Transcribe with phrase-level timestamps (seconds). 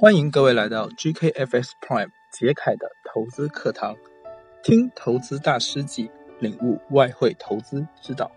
[0.00, 3.96] 欢迎各位来到 GKFS Prime 杰凯的投资课堂，
[4.62, 8.30] 听投资大师记，领悟外汇投资之道。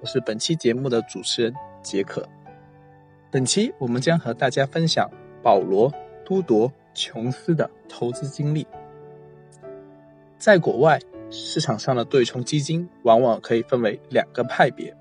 [0.00, 2.28] 我是本期节目的主持人杰克。
[3.30, 5.08] 本期我们将和大家分享
[5.44, 5.88] 保罗·
[6.24, 8.66] 都铎·琼斯的投资经历。
[10.38, 10.98] 在国外，
[11.30, 14.92] 市场上的对冲基金往往可以分为两个派别：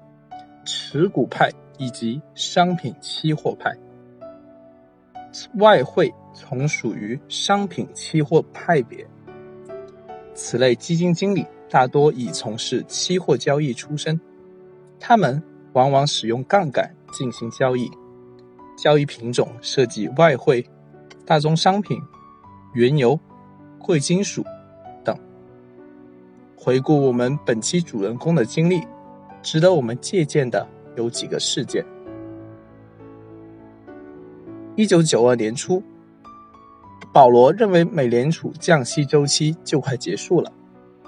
[0.67, 1.49] 持股派
[1.79, 3.75] 以及商品期货派。
[5.55, 9.05] 外汇从属于商品期货派别，
[10.33, 14.19] 此类基金经理大多已从事期货交易出身，
[14.99, 15.41] 他们
[15.73, 17.89] 往往使用杠杆进行交易，
[18.77, 20.65] 交易品种涉及外汇、
[21.25, 21.99] 大宗商品、
[22.73, 23.19] 原油、
[23.79, 24.43] 贵金属
[25.03, 25.17] 等。
[26.55, 28.81] 回顾我们本期主人公的经历，
[29.41, 31.85] 值得我们借鉴的有几个事件。
[34.77, 35.81] 一九九二年初，
[37.13, 40.51] 保罗认为美联储降息周期就快结束了，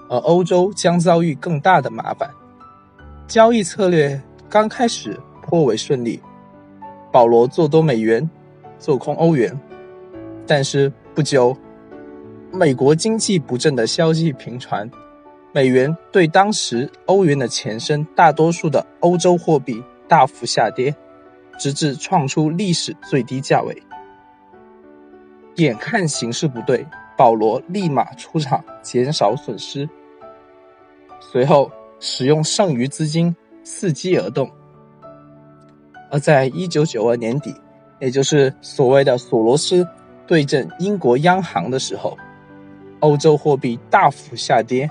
[0.10, 2.30] 而欧洲将遭遇更大的麻烦。
[3.28, 6.22] 交易策略刚开始颇为顺利，
[7.12, 8.30] 保罗做多美元，
[8.80, 9.60] 做空欧元。
[10.46, 11.58] 但是不久，
[12.54, 14.90] 美国经济不振的消息频传，
[15.52, 20.96] 美元对当时欧元的前身大多数的欧洲货币大幅下跌。
[21.58, 23.82] 直至创出历史最低价位，
[25.56, 26.86] 眼看形势不对，
[27.18, 29.90] 保罗立马出场减少损失，
[31.20, 34.50] 随后使用剩余资金伺机而动。
[36.10, 37.54] 而在一九九二年底，
[38.00, 39.86] 也就是所谓的索罗斯
[40.26, 42.18] 对阵英国央行的时候，
[43.00, 44.90] 欧洲货币大幅下跌，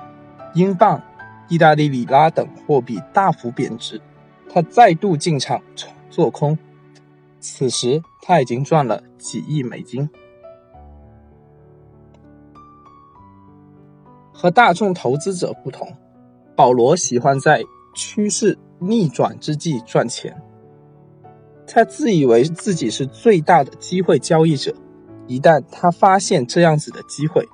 [0.54, 1.00] 英镑、
[1.48, 4.00] 意大利里拉等货币大幅贬值，
[4.52, 5.62] 他再度进场。
[6.10, 6.58] 做空，
[7.40, 10.08] 此时他已经赚了几亿美金。
[14.32, 15.88] 和大众投资者不同，
[16.54, 17.62] 保罗喜欢在
[17.94, 20.42] 趋势逆转之际赚钱。
[21.66, 24.74] 他自以为自己是最大的机会交易者，
[25.26, 27.44] 一旦他发现这样子的机会，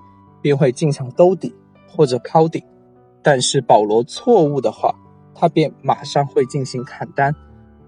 [0.43, 1.55] 便会进场兜底
[1.89, 2.63] 或者抛顶。
[3.23, 4.95] 但是保罗错误的话，
[5.35, 7.35] 他便马上会进行砍单。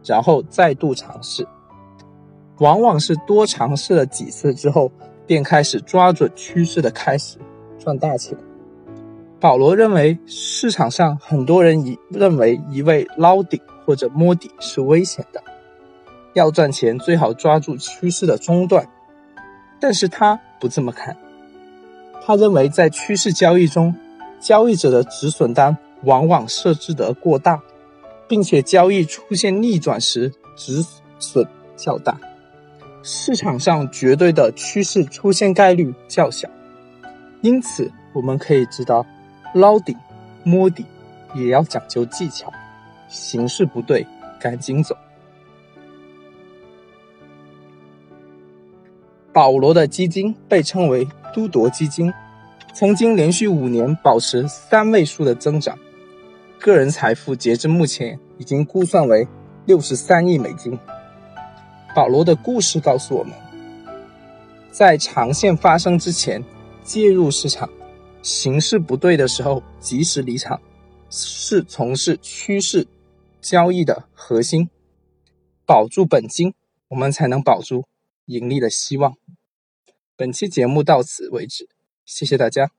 [0.04, 1.46] 然后再度尝试，
[2.58, 4.92] 往往是多尝试了几次之后，
[5.26, 7.38] 便开始抓准趋势的开始
[7.78, 8.36] 赚大钱。
[9.40, 15.42] 保罗认为市场上很多人以认为一味捞底或者摸底是危险的，
[16.32, 18.86] 要赚钱最好抓住趋势的中段，
[19.80, 21.16] 但是他不这么看，
[22.24, 23.94] 他认为在趋势交易中，
[24.40, 27.60] 交易者的止损单往往设置得过大。
[28.28, 30.84] 并且交易出现逆转时，止
[31.18, 31.46] 损
[31.76, 32.18] 较大，
[33.02, 36.48] 市场上绝对的趋势出现概率较小。
[37.42, 39.04] 因此，我们可以知道，
[39.54, 39.96] 捞底、
[40.42, 40.84] 摸底
[41.34, 42.50] 也要讲究技巧，
[43.08, 44.06] 形势不对，
[44.40, 44.96] 赶紧走。
[49.32, 52.12] 保罗的基金被称为都铎基金，
[52.72, 55.76] 曾经连续五年保持三位数的增长。
[56.64, 59.28] 个人财富截至目前已经估算为
[59.66, 60.78] 六十三亿美金。
[61.94, 63.34] 保罗的故事告诉我们，
[64.70, 66.42] 在长线发生之前
[66.82, 67.68] 介入市场，
[68.22, 70.58] 形势不对的时候及时离场，
[71.10, 72.86] 是从事趋势
[73.42, 74.70] 交易的核心。
[75.66, 76.54] 保住本金，
[76.88, 77.84] 我们才能保住
[78.24, 79.18] 盈利的希望。
[80.16, 81.68] 本期节目到此为止，
[82.06, 82.70] 谢谢大家。